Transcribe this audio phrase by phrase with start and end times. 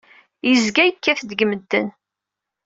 [0.47, 1.87] Yezga yekkat-d deg medden.